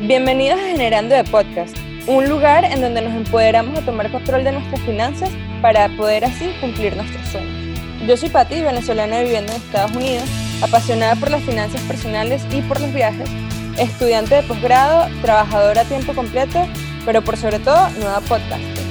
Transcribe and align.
Bienvenidos 0.00 0.60
a 0.60 0.62
Generando 0.62 1.16
de 1.16 1.24
Podcast, 1.24 1.76
un 2.06 2.28
lugar 2.28 2.64
en 2.64 2.80
donde 2.80 3.00
nos 3.02 3.12
empoderamos 3.14 3.76
a 3.76 3.84
tomar 3.84 4.12
control 4.12 4.44
de 4.44 4.52
nuestras 4.52 4.80
finanzas 4.82 5.28
para 5.60 5.88
poder 5.96 6.24
así 6.24 6.52
cumplir 6.60 6.96
nuestros 6.96 7.26
sueños. 7.26 7.80
Yo 8.06 8.16
soy 8.16 8.28
Patti, 8.28 8.62
venezolana 8.62 9.22
viviendo 9.22 9.50
en 9.50 9.58
Estados 9.58 9.90
Unidos, 9.96 10.22
apasionada 10.62 11.16
por 11.16 11.32
las 11.32 11.42
finanzas 11.42 11.80
personales 11.82 12.46
y 12.52 12.60
por 12.62 12.80
los 12.80 12.94
viajes, 12.94 13.28
estudiante 13.76 14.36
de 14.36 14.42
posgrado, 14.44 15.08
trabajadora 15.20 15.80
a 15.80 15.84
tiempo 15.84 16.14
completo, 16.14 16.64
pero 17.04 17.20
por 17.22 17.36
sobre 17.36 17.58
todo 17.58 17.90
nueva 17.98 18.20
podcaster. 18.20 18.84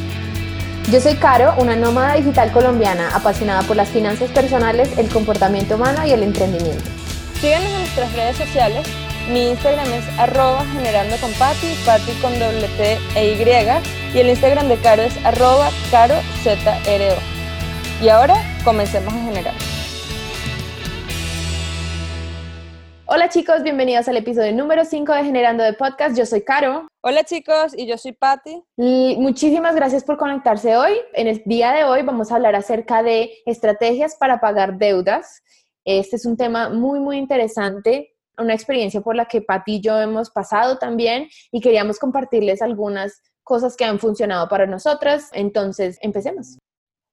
Yo 0.92 1.00
soy 1.00 1.16
Caro, 1.16 1.56
una 1.58 1.78
nómada 1.78 2.16
digital 2.16 2.52
colombiana 2.52 3.16
apasionada 3.16 3.62
por 3.62 3.78
las 3.78 3.88
finanzas 3.88 4.30
personales, 4.32 4.98
el 4.98 5.08
comportamiento 5.08 5.76
humano 5.76 6.06
y 6.06 6.12
el 6.12 6.22
emprendimiento. 6.22 6.84
Síguenos 7.40 7.72
en 7.72 7.80
nuestras 7.80 8.14
redes 8.14 8.36
sociales. 8.36 8.86
Mi 9.30 9.50
Instagram 9.50 9.92
es 9.92 10.08
arroba 10.20 10.66
generando 10.68 11.18
con 11.18 11.30
Pati, 11.34 11.76
Pati 11.86 12.14
con 12.22 12.32
doble 12.40 12.66
T 12.78 12.98
e 13.18 13.34
Y. 13.34 14.16
Y 14.16 14.20
el 14.22 14.30
Instagram 14.30 14.70
de 14.70 14.78
Caro 14.78 15.02
es 15.02 15.18
arroba 15.26 15.68
caro 15.92 16.16
ZRO. 16.44 17.18
Y 18.02 18.08
ahora 18.08 18.36
comencemos 18.64 19.14
a 19.14 19.18
generar. 19.18 19.54
Hola 23.06 23.28
chicos, 23.28 23.64
bienvenidos 23.64 24.08
al 24.08 24.16
episodio 24.16 24.54
número 24.54 24.86
5 24.86 25.12
de 25.12 25.24
Generando 25.26 25.62
de 25.66 25.74
Podcast. 25.74 26.18
Yo 26.18 26.26
soy 26.26 26.44
Caro. 26.44 26.88
Hola 27.02 27.26
chicos, 27.26 27.74
y 27.78 27.86
yo 27.86 27.98
soy 27.98 28.14
Patti. 28.14 28.64
muchísimas 28.78 29.76
gracias 29.76 30.06
por 30.06 30.16
conectarse 30.16 30.78
hoy. 30.78 30.94
En 31.14 31.28
el 31.28 31.44
día 31.46 31.74
de 31.74 31.84
hoy 31.84 32.02
vamos 32.02 32.32
a 32.32 32.36
hablar 32.36 32.56
acerca 32.56 33.04
de 33.04 33.32
estrategias 33.46 34.16
para 34.16 34.40
pagar 34.40 34.78
deudas. 34.78 35.44
Este 35.84 36.16
es 36.16 36.26
un 36.26 36.38
tema 36.38 36.70
muy, 36.70 37.02
muy 37.02 37.18
interesante, 37.18 38.17
una 38.38 38.54
experiencia 38.54 39.02
por 39.02 39.16
la 39.16 39.26
que 39.26 39.42
Patti 39.42 39.76
y 39.76 39.82
yo 39.82 40.00
hemos 40.00 40.30
pasado 40.30 40.78
también 40.78 41.30
y 41.52 41.62
queríamos 41.62 42.00
compartirles 42.00 42.62
algunas 42.62 43.22
cosas 43.44 43.76
que 43.76 43.86
han 43.86 44.00
funcionado 44.00 44.48
para 44.48 44.66
nosotras. 44.66 45.30
Entonces, 45.34 45.98
empecemos. 46.02 46.58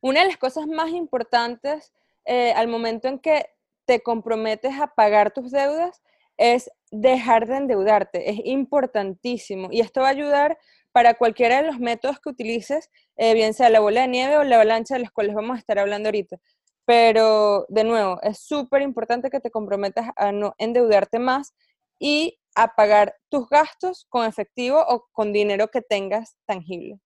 Una 0.00 0.20
de 0.20 0.28
las 0.28 0.36
cosas 0.36 0.66
más 0.66 0.91
importantes 0.91 1.92
eh, 2.25 2.53
al 2.53 2.69
momento 2.69 3.08
en 3.08 3.19
que 3.19 3.47
te 3.86 4.00
comprometes 4.00 4.75
a 4.81 4.89
pagar 4.89 5.33
tus 5.33 5.50
deudas 5.50 6.03
es 6.36 6.70
dejar 6.91 7.47
de 7.47 7.56
endeudarte. 7.56 8.31
Es 8.31 8.41
importantísimo 8.44 9.69
y 9.70 9.81
esto 9.81 10.00
va 10.00 10.09
a 10.09 10.11
ayudar 10.11 10.59
para 10.92 11.14
cualquiera 11.14 11.61
de 11.61 11.66
los 11.66 11.81
métodos 11.81 12.20
que 12.20 12.28
utilices, 12.28 12.91
eh, 13.16 13.34
bien 13.34 13.53
sea 13.53 13.69
la 13.69 13.81
bola 13.81 14.03
de 14.03 14.09
nieve 14.09 14.36
o 14.36 14.44
la 14.44 14.56
avalancha 14.56 14.94
de 14.94 15.00
las 15.00 15.11
cuales 15.11 15.34
vamos 15.34 15.56
a 15.56 15.59
estar 15.59 15.78
hablando 15.78 16.09
ahorita. 16.09 16.38
Pero, 16.87 17.67
de 17.69 17.85
nuevo, 17.85 18.21
es 18.23 18.41
súper 18.41 18.83
importante 18.83 19.31
que 19.31 19.41
te 19.41 19.51
comprometas 19.51 20.11
a 20.17 20.33
no 20.33 20.55
endeudarte 20.59 21.19
más 21.19 21.55
y 21.99 22.39
a 22.55 22.75
pagar 22.75 23.17
tus 23.31 23.49
gastos 23.49 24.07
con 24.09 24.27
efectivo 24.27 24.85
o 24.87 25.07
con 25.12 25.33
dinero 25.33 25.69
que 25.69 25.81
tengas 25.81 26.37
tangible. 26.47 27.01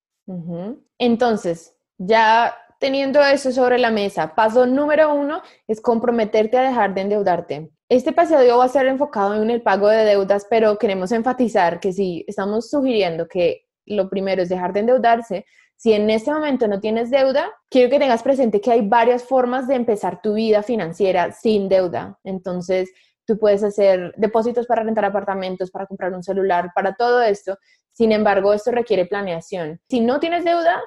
Entonces, 0.99 1.77
ya 1.97 2.55
teniendo 2.79 3.23
eso 3.23 3.51
sobre 3.53 3.79
la 3.79 3.91
mesa, 3.91 4.35
paso 4.35 4.67
número 4.67 5.15
uno 5.15 5.43
es 5.67 5.81
comprometerte 5.81 6.59
a 6.59 6.63
dejar 6.63 6.95
de 6.95 7.01
endeudarte. 7.01 7.71
Este 7.89 8.11
episodio 8.11 8.59
va 8.59 8.65
a 8.65 8.69
ser 8.69 8.87
enfocado 8.87 9.43
en 9.43 9.51
el 9.51 9.63
pago 9.63 9.89
de 9.89 10.05
deudas, 10.05 10.47
pero 10.51 10.77
queremos 10.79 11.11
enfatizar 11.13 11.81
que 11.81 11.93
si 11.93 12.25
estamos 12.29 12.69
sugiriendo 12.69 13.27
que 13.27 13.67
lo 13.87 14.11
primero 14.11 14.43
es 14.43 14.51
dejar 14.51 14.75
de 14.75 14.81
endeudarse, 14.81 15.47
si 15.79 15.93
en 15.93 16.11
este 16.11 16.33
momento 16.33 16.67
no 16.67 16.81
tienes 16.81 17.09
deuda, 17.09 17.53
quiero 17.71 17.89
que 17.89 18.01
tengas 18.01 18.25
presente 18.25 18.61
que 18.61 18.73
hay 18.73 18.87
varias 18.87 19.23
formas 19.23 19.69
de 19.69 19.77
empezar 19.77 20.21
tu 20.21 20.35
vida 20.35 20.65
financiera 20.65 21.31
sin 21.31 21.69
deuda. 21.69 22.19
Entonces, 22.25 22.91
tú 23.25 23.39
puedes 23.39 23.63
hacer 23.63 24.13
depósitos 24.17 24.67
para 24.67 24.83
rentar 24.83 25.05
apartamentos, 25.05 25.71
para 25.71 25.87
comprar 25.87 26.13
un 26.13 26.25
celular, 26.25 26.73
para 26.75 26.97
todo 26.97 27.23
esto. 27.23 27.57
Sin 27.93 28.11
embargo, 28.11 28.53
esto 28.53 28.73
requiere 28.73 29.07
planeación. 29.07 29.81
Si 29.89 30.01
no 30.01 30.19
tienes 30.19 30.45
deuda, 30.45 30.83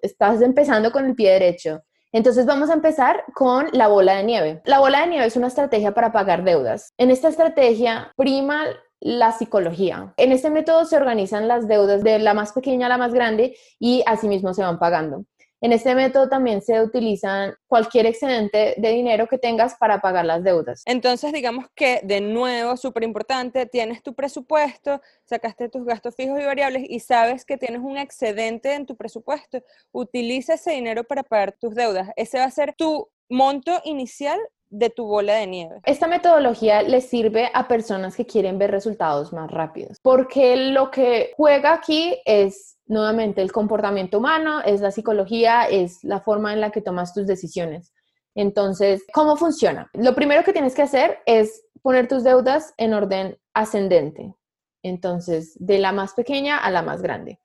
estás 0.00 0.40
empezando 0.40 0.92
con 0.92 1.06
el 1.06 1.16
pie 1.16 1.32
derecho. 1.32 1.82
Entonces 2.12 2.46
vamos 2.46 2.70
a 2.70 2.74
empezar 2.74 3.24
con 3.34 3.66
la 3.72 3.88
bola 3.88 4.18
de 4.18 4.22
nieve. 4.22 4.62
La 4.64 4.78
bola 4.78 5.00
de 5.00 5.08
nieve 5.08 5.26
es 5.26 5.36
una 5.36 5.48
estrategia 5.48 5.94
para 5.94 6.12
pagar 6.12 6.44
deudas. 6.44 6.92
En 6.96 7.10
esta 7.10 7.28
estrategia 7.28 8.12
prima 8.16 8.66
la 9.00 9.32
psicología. 9.32 10.12
En 10.16 10.32
este 10.32 10.50
método 10.50 10.84
se 10.84 10.96
organizan 10.96 11.48
las 11.48 11.68
deudas 11.68 12.02
de 12.02 12.18
la 12.18 12.34
más 12.34 12.52
pequeña 12.52 12.86
a 12.86 12.90
la 12.90 12.98
más 12.98 13.12
grande 13.12 13.56
y 13.78 14.02
asimismo 14.06 14.54
se 14.54 14.62
van 14.62 14.78
pagando. 14.78 15.24
En 15.60 15.72
este 15.72 15.96
método 15.96 16.28
también 16.28 16.62
se 16.62 16.80
utiliza 16.80 17.52
cualquier 17.66 18.06
excedente 18.06 18.74
de 18.76 18.90
dinero 18.90 19.26
que 19.26 19.38
tengas 19.38 19.74
para 19.74 20.00
pagar 20.00 20.24
las 20.24 20.44
deudas. 20.44 20.82
Entonces, 20.86 21.32
digamos 21.32 21.66
que 21.74 22.00
de 22.04 22.20
nuevo, 22.20 22.76
súper 22.76 23.02
importante, 23.02 23.66
tienes 23.66 24.04
tu 24.04 24.14
presupuesto, 24.14 25.00
sacaste 25.24 25.68
tus 25.68 25.84
gastos 25.84 26.14
fijos 26.14 26.40
y 26.40 26.44
variables 26.44 26.84
y 26.88 27.00
sabes 27.00 27.44
que 27.44 27.56
tienes 27.56 27.80
un 27.80 27.98
excedente 27.98 28.74
en 28.74 28.86
tu 28.86 28.96
presupuesto. 28.96 29.60
Utiliza 29.90 30.54
ese 30.54 30.70
dinero 30.70 31.02
para 31.02 31.24
pagar 31.24 31.52
tus 31.58 31.74
deudas. 31.74 32.10
Ese 32.14 32.38
va 32.38 32.44
a 32.44 32.50
ser 32.52 32.74
tu 32.74 33.08
monto 33.28 33.80
inicial 33.84 34.38
de 34.70 34.90
tu 34.90 35.06
bola 35.06 35.34
de 35.34 35.46
nieve. 35.46 35.80
Esta 35.84 36.06
metodología 36.06 36.82
le 36.82 37.00
sirve 37.00 37.50
a 37.54 37.68
personas 37.68 38.16
que 38.16 38.26
quieren 38.26 38.58
ver 38.58 38.70
resultados 38.70 39.32
más 39.32 39.50
rápidos, 39.50 39.98
porque 40.02 40.56
lo 40.56 40.90
que 40.90 41.32
juega 41.36 41.72
aquí 41.72 42.20
es 42.24 42.78
nuevamente 42.86 43.42
el 43.42 43.52
comportamiento 43.52 44.18
humano, 44.18 44.60
es 44.62 44.80
la 44.80 44.90
psicología, 44.90 45.64
es 45.64 46.02
la 46.04 46.20
forma 46.20 46.52
en 46.52 46.60
la 46.60 46.70
que 46.70 46.80
tomas 46.80 47.14
tus 47.14 47.26
decisiones. 47.26 47.92
Entonces, 48.34 49.04
¿cómo 49.12 49.36
funciona? 49.36 49.90
Lo 49.94 50.14
primero 50.14 50.44
que 50.44 50.52
tienes 50.52 50.74
que 50.74 50.82
hacer 50.82 51.18
es 51.26 51.64
poner 51.82 52.08
tus 52.08 52.24
deudas 52.24 52.72
en 52.76 52.94
orden 52.94 53.38
ascendente. 53.52 54.34
Entonces, 54.82 55.56
de 55.58 55.78
la 55.78 55.92
más 55.92 56.14
pequeña 56.14 56.58
a 56.58 56.70
la 56.70 56.82
más 56.82 57.02
grande. 57.02 57.40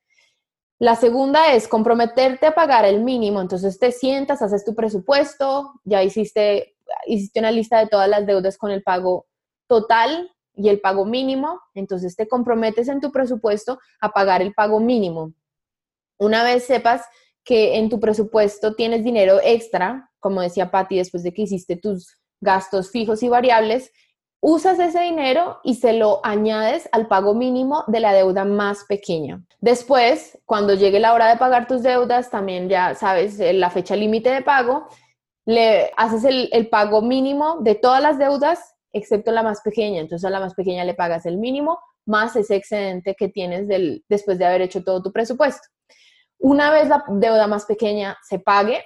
La 0.79 0.95
segunda 0.95 1.53
es 1.53 1.67
comprometerte 1.67 2.47
a 2.47 2.55
pagar 2.55 2.85
el 2.85 3.01
mínimo. 3.01 3.41
Entonces, 3.41 3.79
te 3.79 3.91
sientas, 3.91 4.41
haces 4.41 4.66
tu 4.66 4.75
presupuesto, 4.75 5.73
ya 5.84 6.03
hiciste, 6.03 6.72
hiciste 7.06 7.40
una 7.40 7.52
lista 7.52 7.80
de 7.80 7.88
todas 7.88 8.09
las 8.09 8.26
deudas 8.26 8.58
con 8.58 8.72
el 8.72 8.84
pago 8.84 9.28
total 9.68 10.31
y 10.56 10.70
el 10.70 10.80
pago 10.80 11.06
mínimo, 11.06 11.59
entonces 11.74 12.16
te 12.16 12.28
comprometes 12.28 12.88
en 12.88 13.02
tu 13.02 13.12
presupuesto 13.12 13.80
a 14.02 14.09
pagar 14.09 14.42
el 14.42 14.54
pago 14.54 14.80
mínimo. 14.80 15.34
Una 16.20 16.44
vez 16.44 16.66
sepas 16.66 17.02
que 17.44 17.78
en 17.78 17.90
tu 17.90 18.00
presupuesto 18.00 18.76
tienes 18.76 19.03
dinero 19.03 19.40
extra, 19.44 20.09
como 20.20 20.42
decía 20.42 20.72
Patti, 20.72 20.98
después 20.98 21.24
de 21.24 21.34
que 21.34 21.42
hiciste 21.44 21.76
tus 21.76 22.18
gastos 22.40 22.92
fijos 22.92 23.24
y 23.24 23.30
variables, 23.30 23.92
usas 24.40 24.78
ese 24.80 25.00
dinero 25.02 25.59
y 25.64 25.76
se 25.76 25.94
lo 25.94 26.20
añades 26.24 26.90
al 26.92 27.08
pago 27.08 27.34
mínimo 27.34 27.86
de 27.88 28.02
la 28.02 28.14
deuda 28.14 28.46
más 28.46 28.84
pequeña. 28.88 29.42
Después, 29.62 30.38
cuando 30.46 30.74
llegue 30.74 31.00
la 31.00 31.14
hora 31.14 31.30
de 31.30 31.38
pagar 31.38 31.68
tus 31.68 31.82
deudas, 31.82 32.30
también 32.30 32.68
ya 32.68 32.94
sabes 32.94 33.40
eh, 33.40 33.53
la 33.53 33.70
fecha 33.70 33.96
límite 33.96 34.30
de 34.30 34.42
pago, 34.42 34.88
le 35.46 35.92
haces 35.98 36.24
el, 36.24 36.50
el 36.52 36.70
pago 36.70 37.02
mínimo 37.02 37.58
de 37.62 37.76
todas 37.76 38.02
las 38.02 38.18
deudas 38.18 38.74
excepto 38.94 39.31
la 39.31 39.44
más 39.44 39.62
pequeña. 39.62 40.00
Entonces 40.00 40.26
a 40.26 40.30
la 40.30 40.40
más 40.40 40.54
pequeña 40.54 40.86
le 40.86 40.94
pagas 40.94 41.26
el 41.26 41.38
mínimo 41.38 41.80
más 42.06 42.36
ese 42.36 42.56
excedente 42.56 43.16
que 43.16 43.30
tienes 43.30 43.68
del, 43.68 44.03
después 44.08 44.38
de 44.38 44.46
haber 44.46 44.62
hecho 44.62 44.84
todo 44.84 45.02
tu 45.02 45.12
presupuesto. 45.12 45.68
Una 46.38 46.72
vez 46.72 46.90
la 46.90 47.03
deuda 47.08 47.48
más 47.48 47.66
pequeña 47.66 48.18
se 48.28 48.40
pague, 48.40 48.84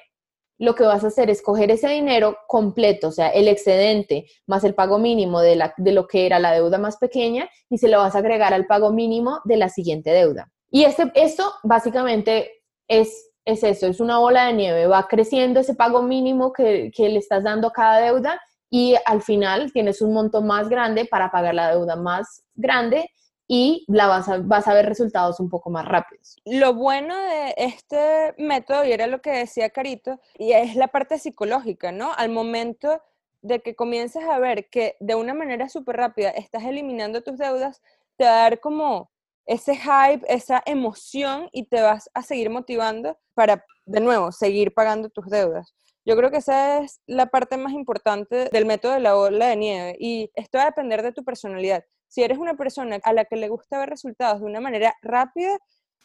lo 0.59 0.75
que 0.75 0.83
vas 0.83 1.03
a 1.03 1.07
hacer 1.07 1.29
es 1.29 1.41
coger 1.41 1.69
ese 1.71 1.87
dinero 1.87 2.37
completo, 2.47 3.09
o 3.09 3.11
sea, 3.11 3.29
el 3.29 3.47
excedente 3.47 4.25
más 4.47 4.63
el 4.63 4.73
pago 4.73 4.97
mínimo 4.97 5.41
de, 5.41 5.55
la, 5.55 5.73
de 5.77 5.91
lo 5.91 6.07
que 6.07 6.25
era 6.25 6.39
la 6.39 6.51
deuda 6.51 6.77
más 6.79 6.97
pequeña 6.97 7.49
y 7.69 7.77
se 7.77 7.87
lo 7.87 7.99
vas 7.99 8.15
a 8.15 8.19
agregar 8.19 8.53
al 8.53 8.65
pago 8.65 8.91
mínimo 8.91 9.39
de 9.45 9.57
la 9.57 9.69
siguiente 9.69 10.11
deuda. 10.11 10.51
Y 10.69 10.83
este, 10.83 11.11
esto 11.15 11.53
básicamente 11.63 12.63
es, 12.87 13.26
es 13.47 13.63
eso, 13.63 13.87
es 13.87 14.01
una 14.01 14.19
bola 14.19 14.47
de 14.47 14.53
nieve, 14.53 14.87
va 14.87 15.07
creciendo 15.07 15.61
ese 15.61 15.73
pago 15.73 16.01
mínimo 16.01 16.51
que, 16.51 16.91
que 16.93 17.07
le 17.07 17.17
estás 17.17 17.45
dando 17.45 17.69
a 17.69 17.71
cada 17.71 17.99
deuda 17.99 18.41
y 18.69 18.95
al 19.05 19.21
final 19.21 19.71
tienes 19.71 20.01
un 20.01 20.13
monto 20.13 20.41
más 20.41 20.67
grande 20.67 21.05
para 21.05 21.31
pagar 21.31 21.55
la 21.55 21.71
deuda 21.71 21.95
más 21.95 22.43
grande 22.55 23.09
y 23.47 23.85
la 23.87 24.07
vas 24.07 24.27
a, 24.27 24.39
vas 24.39 24.67
a 24.67 24.73
ver 24.73 24.85
resultados 24.85 25.39
un 25.39 25.49
poco 25.49 25.69
más 25.69 25.85
rápidos. 25.85 26.35
Lo 26.43 26.73
bueno 26.73 27.17
de 27.17 27.53
este 27.55 28.35
método, 28.37 28.83
y 28.83 28.91
era 28.91 29.07
lo 29.07 29.21
que 29.21 29.31
decía 29.31 29.69
Carito, 29.69 30.19
y 30.37 30.51
es 30.51 30.75
la 30.75 30.89
parte 30.89 31.17
psicológica, 31.17 31.93
¿no? 31.93 32.11
Al 32.17 32.29
momento 32.29 33.01
de 33.41 33.61
que 33.61 33.75
comiences 33.75 34.25
a 34.25 34.39
ver 34.39 34.69
que 34.69 34.97
de 34.99 35.15
una 35.15 35.33
manera 35.33 35.69
súper 35.69 35.95
rápida 35.95 36.31
estás 36.31 36.65
eliminando 36.65 37.23
tus 37.23 37.37
deudas, 37.37 37.81
te 38.17 38.25
va 38.25 38.31
a 38.31 38.41
dar 38.41 38.59
como 38.59 39.09
ese 39.47 39.75
hype, 39.75 40.25
esa 40.27 40.61
emoción 40.65 41.49
y 41.53 41.65
te 41.65 41.81
vas 41.81 42.09
a 42.13 42.21
seguir 42.21 42.49
motivando 42.49 43.17
para, 43.33 43.65
de 43.85 44.01
nuevo, 44.01 44.31
seguir 44.31 44.73
pagando 44.73 45.09
tus 45.09 45.25
deudas. 45.27 45.73
Yo 46.05 46.15
creo 46.15 46.31
que 46.31 46.37
esa 46.37 46.79
es 46.79 47.01
la 47.07 47.27
parte 47.27 47.57
más 47.57 47.73
importante 47.73 48.49
del 48.51 48.65
método 48.65 48.93
de 48.93 48.99
la 48.99 49.13
bola 49.13 49.47
de 49.47 49.55
nieve 49.55 49.97
y 49.99 50.29
esto 50.35 50.57
va 50.57 50.65
a 50.65 50.67
depender 50.67 51.01
de 51.01 51.13
tu 51.13 51.23
personalidad. 51.23 51.83
Si 52.07 52.23
eres 52.23 52.37
una 52.37 52.55
persona 52.55 52.99
a 53.03 53.13
la 53.13 53.25
que 53.25 53.35
le 53.35 53.49
gusta 53.49 53.79
ver 53.79 53.89
resultados 53.89 54.41
de 54.41 54.45
una 54.45 54.61
manera 54.61 54.95
rápida, 55.01 55.57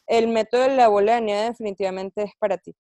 el 0.07 0.29
método 0.29 0.63
de 0.63 0.77
la 0.77 0.89
bola 0.89 1.17
de 1.17 1.21
nieve 1.21 1.43
definitivamente 1.43 2.23
es 2.23 2.33
para 2.39 2.59
ti. 2.59 2.75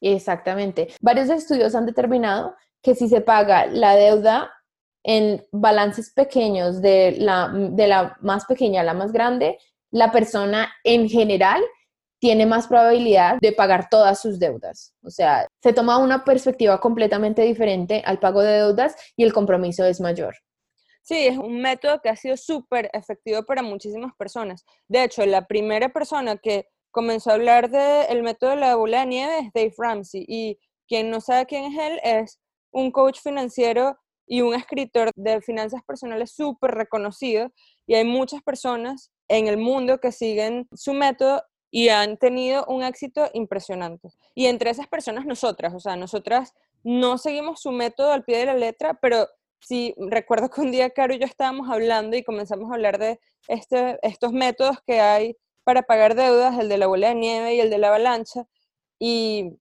Exactamente. 0.00 0.88
Varios 1.00 1.30
estudios 1.30 1.74
han 1.74 1.86
determinado 1.86 2.54
que 2.82 2.94
si 2.94 3.08
se 3.08 3.20
paga 3.20 3.66
la 3.66 3.96
deuda 3.96 4.50
en 5.02 5.46
balances 5.52 6.12
pequeños 6.12 6.80
de 6.80 7.16
la, 7.18 7.50
de 7.52 7.86
la 7.86 8.16
más 8.20 8.46
pequeña 8.46 8.80
a 8.80 8.84
la 8.84 8.94
más 8.94 9.12
grande, 9.12 9.58
la 9.94 10.10
persona 10.10 10.74
en 10.82 11.08
general 11.08 11.62
tiene 12.18 12.46
más 12.46 12.66
probabilidad 12.66 13.38
de 13.40 13.52
pagar 13.52 13.88
todas 13.88 14.20
sus 14.20 14.40
deudas. 14.40 14.92
O 15.04 15.10
sea, 15.10 15.46
se 15.62 15.72
toma 15.72 15.98
una 15.98 16.24
perspectiva 16.24 16.80
completamente 16.80 17.42
diferente 17.42 18.02
al 18.04 18.18
pago 18.18 18.42
de 18.42 18.54
deudas 18.54 18.96
y 19.16 19.22
el 19.22 19.32
compromiso 19.32 19.84
es 19.84 20.00
mayor. 20.00 20.34
Sí, 21.02 21.26
es 21.28 21.38
un 21.38 21.60
método 21.60 22.00
que 22.02 22.08
ha 22.08 22.16
sido 22.16 22.36
súper 22.36 22.90
efectivo 22.92 23.44
para 23.44 23.62
muchísimas 23.62 24.12
personas. 24.16 24.64
De 24.88 25.04
hecho, 25.04 25.24
la 25.26 25.46
primera 25.46 25.90
persona 25.90 26.38
que 26.38 26.66
comenzó 26.90 27.30
a 27.30 27.34
hablar 27.34 27.70
del 27.70 28.22
método 28.22 28.50
de 28.50 28.56
la 28.56 28.74
bola 28.74 29.00
de 29.00 29.06
nieve 29.06 29.38
es 29.38 29.52
Dave 29.52 29.74
Ramsey. 29.78 30.24
Y 30.26 30.58
quien 30.88 31.10
no 31.10 31.20
sabe 31.20 31.46
quién 31.46 31.72
es 31.72 31.78
él, 31.78 32.00
es 32.02 32.40
un 32.72 32.90
coach 32.90 33.20
financiero 33.20 33.96
y 34.26 34.40
un 34.40 34.54
escritor 34.54 35.10
de 35.14 35.40
finanzas 35.40 35.82
personales 35.86 36.32
súper 36.34 36.72
reconocido. 36.72 37.50
Y 37.86 37.94
hay 37.94 38.04
muchas 38.04 38.42
personas 38.42 39.10
en 39.28 39.48
el 39.48 39.56
mundo 39.56 39.98
que 39.98 40.12
siguen 40.12 40.68
su 40.74 40.92
método 40.92 41.42
y 41.70 41.88
han 41.88 42.16
tenido 42.18 42.64
un 42.66 42.84
éxito 42.84 43.28
impresionante. 43.32 44.10
Y 44.34 44.46
entre 44.46 44.70
esas 44.70 44.86
personas 44.86 45.26
nosotras, 45.26 45.74
o 45.74 45.80
sea, 45.80 45.96
nosotras 45.96 46.54
no 46.84 47.18
seguimos 47.18 47.60
su 47.60 47.72
método 47.72 48.12
al 48.12 48.24
pie 48.24 48.38
de 48.38 48.46
la 48.46 48.54
letra, 48.54 48.94
pero 48.94 49.26
sí, 49.60 49.94
recuerdo 49.98 50.50
que 50.50 50.60
un 50.60 50.70
día 50.70 50.90
Caro 50.90 51.14
y 51.14 51.18
yo 51.18 51.26
estábamos 51.26 51.68
hablando 51.70 52.16
y 52.16 52.22
comenzamos 52.22 52.70
a 52.70 52.74
hablar 52.74 52.98
de 52.98 53.18
este, 53.48 53.98
estos 54.02 54.32
métodos 54.32 54.76
que 54.86 55.00
hay 55.00 55.36
para 55.64 55.82
pagar 55.82 56.14
deudas, 56.14 56.58
el 56.58 56.68
de 56.68 56.78
la 56.78 56.86
bola 56.86 57.08
de 57.08 57.14
nieve 57.14 57.54
y 57.54 57.60
el 57.60 57.70
de 57.70 57.78
la 57.78 57.88
avalancha, 57.88 58.46
y 58.98 59.58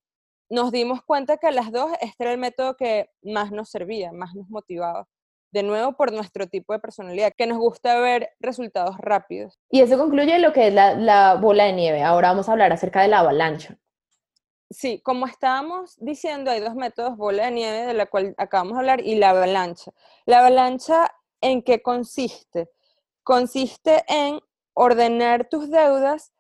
nos 0.50 0.72
dimos 0.72 1.02
cuenta 1.04 1.38
que 1.38 1.48
a 1.48 1.52
las 1.52 1.72
dos 1.72 1.92
este 2.02 2.24
era 2.26 2.34
el 2.34 2.38
método 2.38 2.76
que 2.76 3.10
más 3.24 3.52
nos 3.52 3.70
servía, 3.70 4.12
más 4.12 4.36
nos 4.36 4.50
motivaba. 4.50 5.08
De 5.54 5.62
nuevo, 5.62 5.94
por 5.94 6.12
nuestro 6.12 6.48
tipo 6.48 6.74
de 6.74 6.80
personalidad, 6.80 7.32
que 7.38 7.46
nos 7.46 7.60
gusta 7.60 8.00
ver 8.00 8.32
resultados 8.40 8.98
rápidos. 8.98 9.60
Y 9.70 9.82
eso 9.82 10.00
concluye 10.00 10.40
lo 10.40 10.52
que 10.52 10.70
es 10.70 10.74
la, 10.74 10.96
la 10.96 11.36
bola 11.36 11.66
de 11.66 11.74
nieve. 11.74 12.02
Ahora 12.02 12.30
vamos 12.30 12.50
a 12.50 12.54
hablar 12.54 12.74
acerca 12.74 13.04
de 13.04 13.08
la 13.08 13.20
avalancha. 13.20 13.78
Sí, 14.72 15.00
como 15.04 15.28
estábamos 15.28 15.96
diciendo, 16.00 16.50
hay 16.50 16.60
dos 16.60 16.74
métodos, 16.74 17.16
bola 17.18 17.46
de 17.46 17.52
nieve, 17.52 17.86
de 17.86 17.94
la 17.94 18.08
cual 18.08 18.34
acabamos 18.40 18.74
de 18.74 18.80
hablar, 18.80 19.02
y 19.02 19.14
la 19.14 19.30
avalancha. 19.30 19.92
La 20.26 20.40
avalancha, 20.40 21.12
¿en 21.40 21.62
qué 21.62 21.84
consiste? 21.84 22.72
Consiste 23.22 24.04
en 24.08 24.40
ordenar 24.74 25.48
tus 25.50 25.70
deudas 25.70 26.34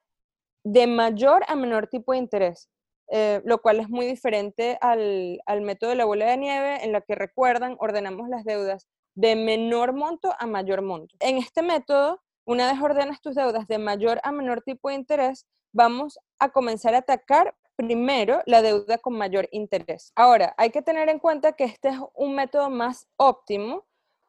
de 0.64 0.88
mayor 0.88 1.44
a 1.48 1.56
menor 1.56 1.86
tipo 1.86 2.14
de 2.14 2.18
interés, 2.18 2.68
eh, 3.12 3.44
lo 3.46 3.62
cual 3.62 3.80
es 3.80 3.90
muy 3.90 4.08
diferente 4.08 4.80
al, 4.82 5.40
al 5.46 5.62
método 5.62 5.92
de 5.92 5.98
la 5.98 6.06
bola 6.06 6.26
de 6.26 6.38
nieve, 6.38 6.84
en 6.84 6.94
la 6.94 7.02
que 7.02 7.14
recuerdan, 7.14 7.76
ordenamos 7.78 8.28
las 8.28 8.44
deudas 8.44 8.88
de 9.16 9.36
menor 9.36 9.94
monto 9.94 10.34
a 10.38 10.48
mayor 10.48 10.82
monto. 10.82 11.16
En 11.20 11.38
este 11.38 11.62
método, 11.62 12.22
una 12.46 12.72
vez 12.72 12.82
ordenas 12.82 13.22
tus 13.22 13.36
deudas 13.36 13.68
de 13.68 13.78
mayor 13.78 14.20
a 14.24 14.32
menor 14.32 14.62
tipo 14.62 14.90
de 14.90 14.96
interés, 14.96 15.46
vamos 15.72 16.20
a 16.40 16.50
comenzar 16.50 16.96
a 16.96 17.00
atacar 17.00 17.56
primero 17.76 18.42
la 18.46 18.62
deuda 18.62 18.98
con 18.98 19.18
mayor 19.18 19.48
interés. 19.52 20.12
Ahora, 20.16 20.54
hay 20.58 20.70
que 20.70 20.82
tener 20.82 21.10
en 21.10 21.20
cuenta 21.20 21.54
que 21.54 21.64
este 21.64 21.90
es 21.90 21.98
un 22.14 22.36
método 22.36 22.70
más 22.70 23.08
óptimo 23.18 23.86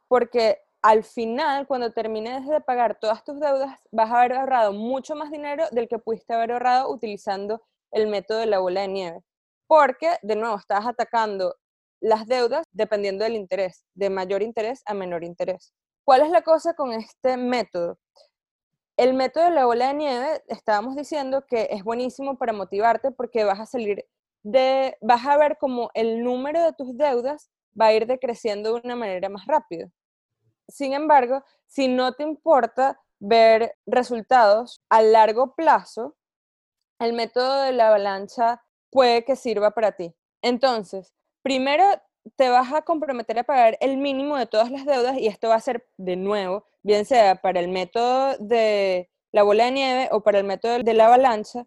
porque 0.08 0.58
al 0.82 1.02
final, 1.02 1.66
cuando 1.66 1.92
termines 1.92 2.46
de 2.46 2.60
pagar 2.60 2.98
todas 3.00 3.24
tus 3.24 3.40
deudas, 3.40 3.78
vas 3.90 4.10
a 4.10 4.20
haber 4.20 4.34
ahorrado 4.34 4.72
mucho 4.72 5.14
más 5.14 5.30
dinero 5.30 5.64
del 5.70 5.88
que 5.88 5.98
pudiste 5.98 6.34
haber 6.34 6.52
ahorrado 6.52 6.90
utilizando 6.90 7.62
el 7.90 8.06
método 8.06 8.38
de 8.38 8.46
la 8.46 8.58
bola 8.58 8.82
de 8.82 8.88
nieve. 8.88 9.20
Porque, 9.66 10.18
de 10.22 10.36
nuevo, 10.36 10.56
estás 10.56 10.86
atacando 10.86 11.56
las 12.04 12.26
deudas 12.26 12.66
dependiendo 12.70 13.24
del 13.24 13.34
interés, 13.34 13.86
de 13.94 14.10
mayor 14.10 14.42
interés 14.42 14.82
a 14.84 14.92
menor 14.92 15.24
interés. 15.24 15.72
¿Cuál 16.04 16.20
es 16.20 16.30
la 16.30 16.42
cosa 16.42 16.74
con 16.74 16.92
este 16.92 17.38
método? 17.38 17.98
El 18.98 19.14
método 19.14 19.44
de 19.44 19.50
la 19.52 19.64
bola 19.64 19.88
de 19.88 19.94
nieve, 19.94 20.44
estábamos 20.48 20.96
diciendo 20.96 21.46
que 21.46 21.68
es 21.70 21.82
buenísimo 21.82 22.36
para 22.36 22.52
motivarte 22.52 23.10
porque 23.10 23.44
vas 23.44 23.58
a 23.58 23.66
salir 23.66 24.04
de, 24.42 24.98
vas 25.00 25.24
a 25.24 25.38
ver 25.38 25.56
como 25.58 25.90
el 25.94 26.22
número 26.22 26.62
de 26.62 26.74
tus 26.74 26.94
deudas 26.96 27.50
va 27.80 27.86
a 27.86 27.94
ir 27.94 28.06
decreciendo 28.06 28.74
de 28.74 28.82
una 28.84 28.96
manera 28.96 29.30
más 29.30 29.46
rápida. 29.46 29.88
Sin 30.68 30.92
embargo, 30.92 31.42
si 31.66 31.88
no 31.88 32.12
te 32.12 32.22
importa 32.22 33.00
ver 33.18 33.74
resultados 33.86 34.82
a 34.90 35.00
largo 35.00 35.54
plazo, 35.54 36.16
el 36.98 37.14
método 37.14 37.62
de 37.62 37.72
la 37.72 37.88
avalancha 37.88 38.62
puede 38.90 39.24
que 39.24 39.36
sirva 39.36 39.70
para 39.70 39.92
ti. 39.92 40.14
Entonces, 40.42 41.14
primero 41.44 41.84
te 42.36 42.48
vas 42.48 42.72
a 42.72 42.82
comprometer 42.82 43.38
a 43.38 43.44
pagar 43.44 43.76
el 43.80 43.98
mínimo 43.98 44.36
de 44.36 44.46
todas 44.46 44.70
las 44.70 44.86
deudas 44.86 45.18
y 45.18 45.26
esto 45.26 45.50
va 45.50 45.56
a 45.56 45.60
ser 45.60 45.86
de 45.98 46.16
nuevo, 46.16 46.66
bien 46.82 47.04
sea 47.04 47.36
para 47.36 47.60
el 47.60 47.68
método 47.68 48.36
de 48.38 49.10
la 49.30 49.42
bola 49.42 49.66
de 49.66 49.72
nieve 49.72 50.08
o 50.10 50.22
para 50.22 50.38
el 50.38 50.44
método 50.44 50.78
de 50.78 50.94
la 50.94 51.06
avalancha. 51.06 51.66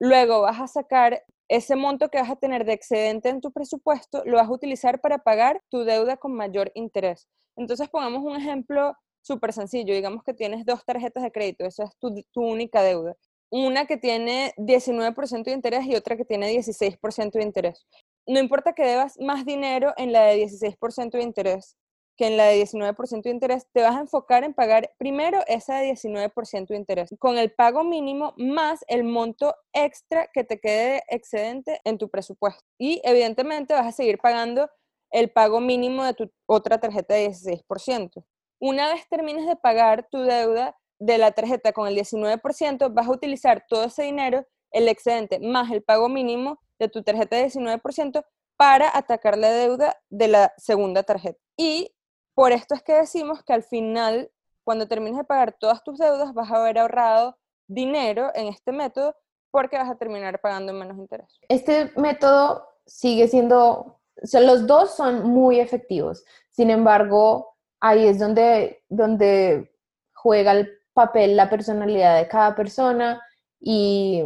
Luego 0.00 0.40
vas 0.40 0.58
a 0.58 0.68
sacar 0.68 1.22
ese 1.48 1.76
monto 1.76 2.08
que 2.08 2.18
vas 2.18 2.30
a 2.30 2.36
tener 2.36 2.64
de 2.64 2.72
excedente 2.72 3.28
en 3.28 3.42
tu 3.42 3.52
presupuesto, 3.52 4.22
lo 4.24 4.38
vas 4.38 4.48
a 4.48 4.52
utilizar 4.52 5.02
para 5.02 5.18
pagar 5.18 5.62
tu 5.68 5.84
deuda 5.84 6.16
con 6.16 6.32
mayor 6.32 6.72
interés. 6.74 7.28
Entonces 7.56 7.90
pongamos 7.90 8.24
un 8.24 8.36
ejemplo 8.36 8.96
súper 9.20 9.52
sencillo, 9.52 9.94
digamos 9.94 10.24
que 10.24 10.32
tienes 10.32 10.64
dos 10.64 10.82
tarjetas 10.86 11.22
de 11.22 11.30
crédito, 11.30 11.66
esa 11.66 11.84
es 11.84 11.96
tu, 11.98 12.14
tu 12.32 12.42
única 12.42 12.82
deuda. 12.82 13.14
Una 13.50 13.84
que 13.84 13.98
tiene 13.98 14.54
19% 14.56 15.44
de 15.44 15.52
interés 15.52 15.84
y 15.84 15.94
otra 15.94 16.16
que 16.16 16.24
tiene 16.24 16.50
16% 16.50 17.32
de 17.32 17.42
interés 17.42 17.86
no 18.26 18.38
importa 18.38 18.72
que 18.72 18.84
debas 18.84 19.18
más 19.20 19.44
dinero 19.44 19.92
en 19.96 20.12
la 20.12 20.22
de 20.22 20.36
16% 20.36 21.10
de 21.10 21.22
interés 21.22 21.76
que 22.16 22.26
en 22.26 22.36
la 22.36 22.46
de 22.46 22.62
19% 22.62 23.22
de 23.22 23.30
interés, 23.30 23.66
te 23.72 23.82
vas 23.82 23.96
a 23.96 24.00
enfocar 24.00 24.44
en 24.44 24.54
pagar 24.54 24.92
primero 24.98 25.40
esa 25.46 25.78
de 25.78 25.90
19% 25.90 26.68
de 26.68 26.76
interés, 26.76 27.14
con 27.18 27.38
el 27.38 27.52
pago 27.52 27.82
mínimo 27.84 28.34
más 28.36 28.84
el 28.88 29.04
monto 29.04 29.54
extra 29.72 30.28
que 30.32 30.44
te 30.44 30.60
quede 30.60 31.02
excedente 31.08 31.80
en 31.84 31.98
tu 31.98 32.08
presupuesto. 32.08 32.62
Y 32.78 33.00
evidentemente 33.04 33.74
vas 33.74 33.86
a 33.86 33.92
seguir 33.92 34.18
pagando 34.18 34.70
el 35.10 35.30
pago 35.30 35.60
mínimo 35.60 36.04
de 36.04 36.14
tu 36.14 36.30
otra 36.46 36.78
tarjeta 36.78 37.14
de 37.14 37.28
16%. 37.28 38.24
Una 38.60 38.92
vez 38.92 39.08
termines 39.08 39.46
de 39.46 39.56
pagar 39.56 40.08
tu 40.10 40.18
deuda 40.22 40.76
de 41.00 41.18
la 41.18 41.32
tarjeta 41.32 41.72
con 41.72 41.88
el 41.88 41.96
19%, 41.96 42.94
vas 42.94 43.06
a 43.06 43.10
utilizar 43.10 43.64
todo 43.68 43.84
ese 43.84 44.04
dinero, 44.04 44.46
el 44.74 44.88
excedente 44.88 45.38
más 45.40 45.70
el 45.70 45.82
pago 45.82 46.08
mínimo 46.08 46.60
de 46.78 46.88
tu 46.88 47.02
tarjeta 47.02 47.36
de 47.36 47.46
19% 47.46 48.24
para 48.56 48.96
atacar 48.96 49.38
la 49.38 49.50
deuda 49.50 49.96
de 50.10 50.28
la 50.28 50.52
segunda 50.58 51.02
tarjeta. 51.02 51.38
Y 51.56 51.94
por 52.34 52.52
esto 52.52 52.74
es 52.74 52.82
que 52.82 52.94
decimos 52.94 53.42
que 53.44 53.52
al 53.52 53.62
final, 53.62 54.30
cuando 54.64 54.86
termines 54.88 55.16
de 55.16 55.24
pagar 55.24 55.56
todas 55.58 55.82
tus 55.82 55.98
deudas, 55.98 56.34
vas 56.34 56.50
a 56.50 56.56
haber 56.56 56.78
ahorrado 56.78 57.38
dinero 57.66 58.30
en 58.34 58.48
este 58.48 58.72
método 58.72 59.16
porque 59.50 59.78
vas 59.78 59.88
a 59.88 59.96
terminar 59.96 60.40
pagando 60.40 60.72
menos 60.72 60.98
interés. 60.98 61.38
Este 61.48 61.92
método 61.96 62.66
sigue 62.86 63.28
siendo, 63.28 64.00
los 64.32 64.66
dos 64.66 64.96
son 64.96 65.28
muy 65.28 65.60
efectivos. 65.60 66.24
Sin 66.50 66.70
embargo, 66.70 67.56
ahí 67.80 68.06
es 68.08 68.18
donde, 68.18 68.82
donde 68.88 69.72
juega 70.12 70.52
el 70.52 70.68
papel 70.92 71.36
la 71.36 71.48
personalidad 71.48 72.18
de 72.18 72.28
cada 72.28 72.56
persona 72.56 73.22
y 73.60 74.22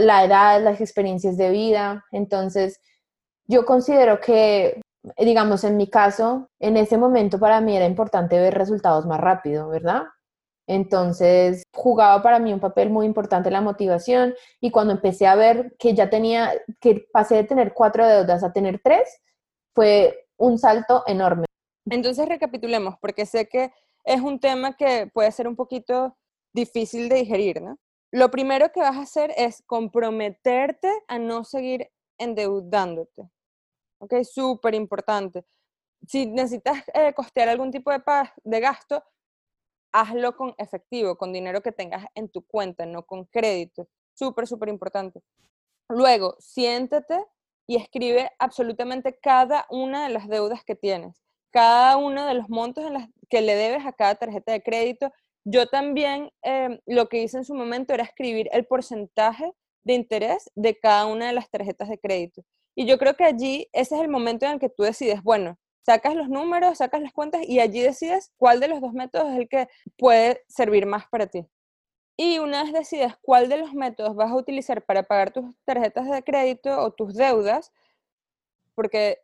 la 0.00 0.24
edad, 0.24 0.62
las 0.62 0.80
experiencias 0.80 1.36
de 1.36 1.50
vida. 1.50 2.04
Entonces, 2.12 2.80
yo 3.46 3.64
considero 3.64 4.20
que, 4.20 4.80
digamos, 5.18 5.64
en 5.64 5.76
mi 5.76 5.88
caso, 5.88 6.48
en 6.60 6.76
ese 6.76 6.98
momento 6.98 7.38
para 7.38 7.60
mí 7.60 7.76
era 7.76 7.86
importante 7.86 8.38
ver 8.38 8.54
resultados 8.54 9.06
más 9.06 9.20
rápido, 9.20 9.68
¿verdad? 9.68 10.04
Entonces, 10.66 11.62
jugaba 11.74 12.22
para 12.22 12.38
mí 12.38 12.52
un 12.52 12.60
papel 12.60 12.88
muy 12.88 13.04
importante 13.04 13.50
la 13.50 13.60
motivación 13.60 14.34
y 14.60 14.70
cuando 14.70 14.94
empecé 14.94 15.26
a 15.26 15.34
ver 15.34 15.74
que 15.78 15.94
ya 15.94 16.08
tenía, 16.08 16.52
que 16.80 17.06
pasé 17.12 17.36
de 17.36 17.44
tener 17.44 17.74
cuatro 17.74 18.06
deudas 18.06 18.42
a 18.42 18.52
tener 18.52 18.80
tres, 18.82 19.20
fue 19.74 20.26
un 20.38 20.58
salto 20.58 21.04
enorme. 21.06 21.44
Entonces, 21.90 22.26
recapitulemos, 22.26 22.94
porque 22.98 23.26
sé 23.26 23.46
que 23.46 23.72
es 24.04 24.20
un 24.22 24.40
tema 24.40 24.74
que 24.74 25.10
puede 25.12 25.30
ser 25.32 25.48
un 25.48 25.56
poquito 25.56 26.16
difícil 26.54 27.10
de 27.10 27.16
digerir, 27.16 27.60
¿no? 27.60 27.76
Lo 28.14 28.30
primero 28.30 28.70
que 28.70 28.78
vas 28.78 28.96
a 28.96 29.00
hacer 29.00 29.34
es 29.36 29.64
comprometerte 29.66 30.88
a 31.08 31.18
no 31.18 31.42
seguir 31.42 31.90
endeudándote. 32.16 33.28
¿Ok? 33.98 34.14
Súper 34.22 34.76
importante. 34.76 35.44
Si 36.06 36.24
necesitas 36.26 36.84
eh, 36.94 37.12
costear 37.12 37.48
algún 37.48 37.72
tipo 37.72 37.90
de, 37.90 38.00
de 38.44 38.60
gasto, 38.60 39.02
hazlo 39.92 40.36
con 40.36 40.54
efectivo, 40.58 41.16
con 41.16 41.32
dinero 41.32 41.60
que 41.60 41.72
tengas 41.72 42.06
en 42.14 42.28
tu 42.28 42.46
cuenta, 42.46 42.86
no 42.86 43.04
con 43.04 43.24
crédito. 43.24 43.88
Súper, 44.12 44.46
súper 44.46 44.68
importante. 44.68 45.20
Luego, 45.88 46.36
siéntate 46.38 47.18
y 47.66 47.74
escribe 47.74 48.30
absolutamente 48.38 49.18
cada 49.18 49.66
una 49.70 50.06
de 50.06 50.14
las 50.14 50.28
deudas 50.28 50.62
que 50.62 50.76
tienes, 50.76 51.20
cada 51.50 51.96
uno 51.96 52.26
de 52.26 52.34
los 52.34 52.48
montos 52.48 52.84
en 52.84 52.92
las 52.92 53.08
que 53.28 53.40
le 53.40 53.56
debes 53.56 53.84
a 53.84 53.92
cada 53.92 54.14
tarjeta 54.14 54.52
de 54.52 54.62
crédito, 54.62 55.12
yo 55.44 55.66
también 55.68 56.30
em, 56.42 56.78
lo 56.86 57.08
que 57.08 57.22
hice 57.22 57.38
en 57.38 57.44
su 57.44 57.54
momento 57.54 57.94
era 57.94 58.04
escribir 58.04 58.48
el 58.52 58.66
porcentaje 58.66 59.52
de 59.84 59.94
interés 59.94 60.50
de 60.54 60.78
cada 60.78 61.06
una 61.06 61.26
de 61.26 61.34
las 61.34 61.50
tarjetas 61.50 61.88
de 61.88 61.98
crédito. 61.98 62.42
Y 62.74 62.86
yo 62.86 62.98
creo 62.98 63.14
que 63.14 63.24
allí 63.24 63.68
ese 63.72 63.94
es 63.96 64.00
el 64.00 64.08
momento 64.08 64.46
en 64.46 64.52
el 64.52 64.58
que 64.58 64.70
tú 64.70 64.82
decides, 64.82 65.22
bueno, 65.22 65.58
sacas 65.84 66.14
los 66.14 66.28
números, 66.28 66.78
sacas 66.78 67.02
las 67.02 67.12
cuentas 67.12 67.42
y 67.46 67.60
allí 67.60 67.80
decides 67.80 68.32
cuál 68.36 68.60
de 68.60 68.68
los 68.68 68.80
dos 68.80 68.94
métodos 68.94 69.32
es 69.32 69.38
el 69.38 69.48
que 69.48 69.68
puede 69.98 70.42
servir 70.48 70.86
más 70.86 71.04
para 71.08 71.26
ti. 71.26 71.46
Y 72.16 72.38
una 72.38 72.62
vez 72.62 72.72
decides 72.72 73.14
cuál 73.22 73.48
de 73.48 73.58
los 73.58 73.74
métodos 73.74 74.14
vas 74.16 74.30
a 74.30 74.36
utilizar 74.36 74.84
para 74.84 75.02
pagar 75.02 75.32
tus 75.32 75.44
tarjetas 75.64 76.08
de 76.08 76.22
crédito 76.22 76.80
o 76.80 76.92
tus 76.92 77.14
deudas, 77.14 77.72
porque 78.74 79.23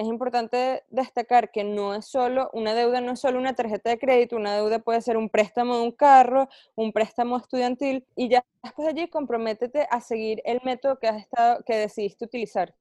es 0.00 0.06
importante 0.06 0.82
destacar 0.88 1.50
que 1.50 1.62
no 1.62 1.94
es 1.94 2.06
solo, 2.06 2.48
una 2.54 2.72
deuda 2.72 3.02
no 3.02 3.12
es 3.12 3.20
solo 3.20 3.38
una 3.38 3.54
tarjeta 3.54 3.90
de 3.90 3.98
crédito, 3.98 4.36
una 4.36 4.54
deuda 4.54 4.78
puede 4.78 5.02
ser 5.02 5.18
un 5.18 5.28
préstamo 5.28 5.76
de 5.76 5.82
un 5.82 5.92
carro, 5.92 6.48
un 6.74 6.92
préstamo 6.92 7.36
estudiantil, 7.36 8.06
y 8.16 8.30
ya 8.30 8.42
después 8.62 8.86
de 8.86 8.92
allí 8.92 9.10
comprométete 9.10 9.86
a 9.90 10.00
seguir 10.00 10.40
el 10.46 10.60
método 10.64 10.98
que 10.98 11.08
has 11.08 11.20
estado, 11.20 11.62
que 11.66 11.76
decidiste 11.76 12.24
utilizar. 12.24 12.74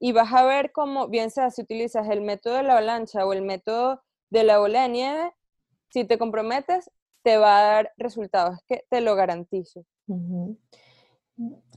Y 0.00 0.12
vas 0.12 0.32
a 0.32 0.44
ver 0.44 0.72
cómo, 0.72 1.08
bien 1.08 1.30
sea 1.30 1.50
si 1.50 1.60
utilizas 1.60 2.08
el 2.08 2.22
método 2.22 2.54
de 2.54 2.62
la 2.62 2.72
avalancha 2.72 3.26
o 3.26 3.34
el 3.34 3.42
método 3.42 4.02
de 4.30 4.44
la 4.44 4.58
bola 4.58 4.82
de 4.82 4.88
nieve, 4.88 5.32
si 5.90 6.04
te 6.06 6.16
comprometes, 6.16 6.90
te 7.22 7.36
va 7.36 7.58
a 7.58 7.62
dar 7.74 7.92
resultados, 7.98 8.58
que 8.66 8.86
te 8.88 9.02
lo 9.02 9.14
garantizo. 9.16 9.84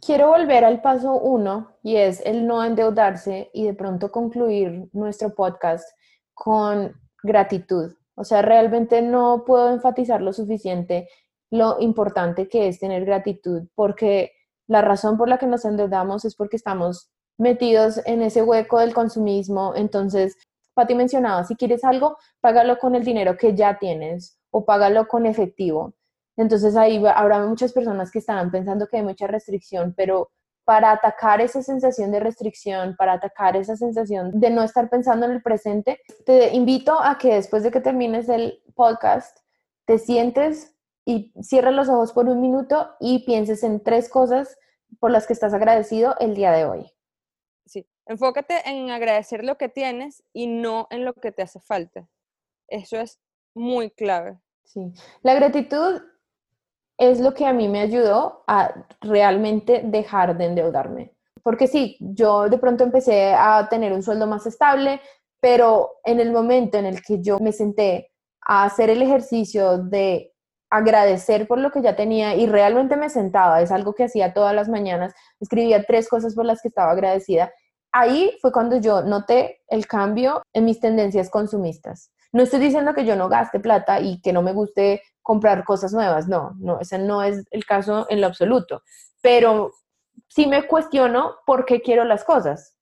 Quiero 0.06 0.30
volver 0.30 0.64
al 0.64 0.82
paso 0.82 1.14
uno 1.14 1.76
y 1.82 1.96
es 1.96 2.22
el 2.26 2.46
no 2.46 2.64
endeudarse 2.64 3.50
y 3.54 3.66
de 3.66 3.74
pronto 3.74 4.12
concluir 4.12 4.90
nuestro 4.94 5.34
podcast 5.34 5.90
con 6.34 6.94
gratitud. 7.24 7.96
O 8.16 8.24
sea, 8.24 8.42
realmente 8.42 9.02
no 9.02 9.44
puedo 9.46 9.72
enfatizar 9.72 10.22
lo 10.22 10.34
suficiente 10.34 11.08
lo 11.50 11.78
importante 11.80 12.48
que 12.50 12.68
es 12.68 12.80
tener 12.80 13.06
gratitud 13.06 13.64
porque 13.74 14.34
la 14.68 14.82
razón 14.82 15.18
por 15.18 15.30
la 15.30 15.38
que 15.38 15.48
nos 15.48 15.66
endeudamos 15.66 16.26
es 16.26 16.36
porque 16.36 16.58
estamos 16.58 17.10
metidos 17.38 18.02
en 18.06 18.22
ese 18.22 18.44
hueco 18.44 18.80
del 18.80 18.94
consumismo. 18.94 19.74
Entonces, 19.76 20.36
Pati 20.74 20.94
mencionaba, 20.94 21.44
si 21.46 21.56
quieres 21.56 21.84
algo, 21.84 22.18
págalo 22.42 22.78
con 22.78 22.96
el 22.96 23.04
dinero 23.04 23.38
que 23.38 23.56
ya 23.56 23.80
tienes 23.80 24.38
o 24.52 24.66
págalo 24.66 25.08
con 25.08 25.26
efectivo. 25.26 25.94
Entonces 26.38 26.76
ahí 26.76 27.04
habrá 27.06 27.40
muchas 27.46 27.74
personas 27.74 28.12
que 28.12 28.20
estarán 28.20 28.52
pensando 28.52 28.88
que 28.88 28.98
hay 28.98 29.04
mucha 29.04 29.28
restricción, 29.28 29.94
pero 29.98 30.30
para 30.64 30.92
atacar 30.92 31.42
esa 31.42 31.64
sensación 31.64 32.12
de 32.12 32.20
restricción, 32.20 32.96
para 32.98 33.14
atacar 33.14 33.56
esa 33.56 33.76
sensación 33.76 34.40
de 34.40 34.50
no 34.50 34.64
estar 34.64 34.90
pensando 34.90 35.26
en 35.26 35.32
el 35.32 35.42
presente, 35.42 36.00
te 36.26 36.54
invito 36.54 37.00
a 37.02 37.18
que 37.18 37.36
después 37.36 37.64
de 37.64 37.72
que 37.72 37.80
termines 37.80 38.30
el 38.30 38.62
podcast, 38.76 39.40
te 39.86 39.98
sientes 39.98 40.76
y 41.06 41.32
cierres 41.42 41.74
los 41.74 41.88
ojos 41.88 42.12
por 42.12 42.28
un 42.28 42.42
minuto 42.42 42.90
y 43.00 43.26
pienses 43.26 43.64
en 43.64 43.82
tres 43.82 44.10
cosas 44.10 44.58
por 45.00 45.10
las 45.10 45.26
que 45.26 45.34
estás 45.34 45.54
agradecido 45.54 46.16
el 46.20 46.36
día 46.36 46.52
de 46.52 46.66
hoy. 46.66 46.92
Sí, 47.66 47.88
enfócate 48.06 48.70
en 48.70 48.92
agradecer 48.92 49.46
lo 49.46 49.58
que 49.58 49.70
tienes 49.70 50.22
y 50.34 50.48
no 50.48 50.88
en 50.92 51.06
lo 51.06 51.14
que 51.14 51.32
te 51.32 51.44
hace 51.44 51.62
falta. 51.62 52.10
Eso 52.68 52.98
es 52.98 53.20
muy 53.56 53.90
clave. 53.90 54.38
Sí, 54.66 54.92
la 55.22 55.34
gratitud 55.34 56.02
es 56.98 57.20
lo 57.20 57.34
que 57.34 57.46
a 57.46 57.54
mí 57.54 57.68
me 57.68 57.82
ayudó 57.82 58.44
a 58.48 58.74
realmente 59.02 59.82
dejar 59.86 60.38
de 60.38 60.46
endeudarme. 60.46 61.14
Porque 61.44 61.68
sí, 61.68 61.98
yo 62.00 62.50
de 62.50 62.58
pronto 62.58 62.84
empecé 62.84 63.34
a 63.34 63.68
tener 63.70 63.94
un 63.94 64.04
sueldo 64.04 64.28
más 64.28 64.46
estable, 64.46 65.00
pero 65.40 65.98
en 66.04 66.20
el 66.20 66.32
momento 66.32 66.78
en 66.78 66.86
el 66.86 67.02
que 67.02 67.22
yo 67.22 67.40
me 67.40 67.52
senté 67.52 68.12
a 68.42 68.64
hacer 68.66 68.90
el 68.90 69.02
ejercicio 69.02 69.78
de 69.78 70.34
agradecer 70.70 71.48
por 71.48 71.60
lo 71.60 71.72
que 71.72 71.82
ya 71.82 71.96
tenía 71.96 72.36
y 72.36 72.48
realmente 72.48 72.98
me 72.98 73.10
sentaba, 73.10 73.62
es 73.62 73.72
algo 73.72 73.94
que 73.94 74.04
hacía 74.04 74.34
todas 74.34 74.54
las 74.54 74.68
mañanas, 74.68 75.14
escribía 75.40 75.84
tres 75.86 76.10
cosas 76.10 76.36
por 76.36 76.46
las 76.46 76.62
que 76.62 76.68
estaba 76.68 76.92
agradecida. 76.92 77.52
Ahí 77.94 78.38
fue 78.42 78.52
cuando 78.52 78.78
yo 78.78 79.02
noté 79.02 79.62
el 79.70 79.88
cambio 79.88 80.42
en 80.54 80.66
mis 80.66 80.80
tendencias 80.80 81.30
consumistas. 81.30 82.12
No 82.32 82.44
estoy 82.44 82.60
diciendo 82.60 82.94
que 82.94 83.06
yo 83.06 83.16
no 83.16 83.30
gaste 83.30 83.60
plata 83.60 84.00
y 84.00 84.22
que 84.22 84.34
no 84.34 84.42
me 84.42 84.54
guste 84.54 85.02
comprar 85.22 85.64
cosas 85.66 85.94
nuevas, 85.94 86.28
no, 86.28 86.54
no, 86.58 86.80
ese 86.80 86.98
no 87.00 87.22
es 87.22 87.46
el 87.52 87.66
caso 87.66 88.08
en 88.10 88.22
lo 88.22 88.28
absoluto, 88.28 88.82
pero 89.22 89.72
sí 90.30 90.48
me 90.48 90.68
cuestiono 90.68 91.36
por 91.46 91.66
qué 91.66 91.82
quiero 91.82 92.06
las 92.06 92.24
cosas. 92.24 92.76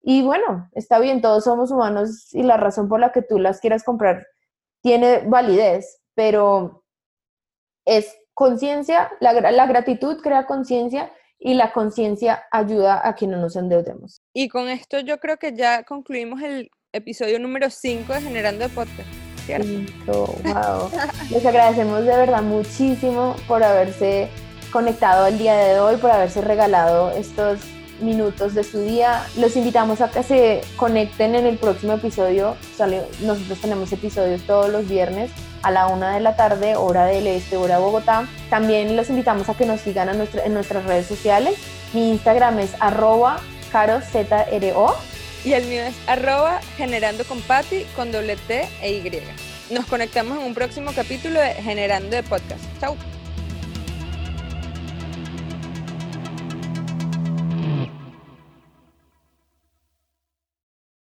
Y 0.00 0.22
bueno, 0.22 0.68
está 0.72 1.00
bien, 1.00 1.20
todos 1.20 1.44
somos 1.44 1.70
humanos 1.70 2.32
y 2.32 2.42
la 2.42 2.56
razón 2.56 2.88
por 2.88 3.00
la 3.00 3.10
que 3.10 3.22
tú 3.22 3.38
las 3.38 3.60
quieras 3.60 3.82
comprar 3.82 4.26
tiene 4.80 5.24
validez, 5.26 6.00
pero 6.14 6.84
es 7.84 8.16
conciencia, 8.34 9.10
la, 9.20 9.66
gratitud 9.66 10.20
crea 10.22 10.46
conciencia 10.46 11.12
y 11.38 11.54
la 11.54 11.72
conciencia 11.72 12.44
ayuda 12.52 13.06
a 13.06 13.14
que 13.16 13.26
no 13.26 13.38
nos 13.38 13.56
endeudemos. 13.56 14.22
Y 14.32 14.48
con 14.48 14.68
esto 14.68 15.00
yo 15.00 15.18
creo 15.18 15.38
que 15.38 15.54
ya 15.54 15.82
concluimos 15.82 16.42
el 16.42 16.70
episodio 16.94 17.38
número 17.38 17.68
5 17.68 18.14
de 18.14 18.20
Generando 18.22 18.66
Podcast. 18.70 19.08
wow. 19.46 20.90
Les 21.30 21.44
agradecemos 21.44 22.00
de 22.04 22.16
verdad 22.16 22.42
muchísimo 22.42 23.36
por 23.46 23.62
haberse 23.62 24.28
conectado 24.72 25.26
el 25.26 25.38
día 25.38 25.54
de 25.54 25.80
hoy, 25.80 25.96
por 25.96 26.10
haberse 26.10 26.40
regalado 26.40 27.10
estos 27.10 27.60
minutos 28.00 28.54
de 28.54 28.64
su 28.64 28.80
día. 28.80 29.26
Los 29.36 29.54
invitamos 29.56 30.00
a 30.00 30.10
que 30.10 30.22
se 30.22 30.62
conecten 30.76 31.34
en 31.34 31.44
el 31.44 31.58
próximo 31.58 31.92
episodio. 31.92 32.56
Nosotros 33.20 33.60
tenemos 33.60 33.92
episodios 33.92 34.40
todos 34.42 34.70
los 34.70 34.88
viernes 34.88 35.30
a 35.62 35.70
la 35.70 35.88
una 35.88 36.14
de 36.14 36.20
la 36.20 36.36
tarde, 36.36 36.76
hora 36.76 37.04
del 37.04 37.26
este, 37.26 37.58
hora 37.58 37.78
Bogotá. 37.78 38.26
También 38.48 38.96
los 38.96 39.10
invitamos 39.10 39.50
a 39.50 39.54
que 39.54 39.66
nos 39.66 39.82
sigan 39.82 40.08
en 40.08 40.54
nuestras 40.54 40.84
redes 40.84 41.06
sociales. 41.06 41.58
Mi 41.92 42.12
Instagram 42.12 42.60
es 42.60 42.70
arroba 42.80 43.40
carozro 43.70 44.24
y 45.44 45.52
el 45.52 45.64
mío 45.66 45.82
es 45.82 45.94
arroba 46.06 46.60
generando 46.76 47.24
con 47.24 47.40
con 47.96 48.12
doble 48.12 48.36
T 48.36 48.68
e 48.82 48.92
Y. 48.92 49.72
Nos 49.72 49.86
conectamos 49.86 50.38
en 50.38 50.44
un 50.44 50.54
próximo 50.54 50.92
capítulo 50.94 51.40
de 51.40 51.54
Generando 51.54 52.16
de 52.16 52.22
Podcast. 52.22 52.62
Chau. 52.80 52.96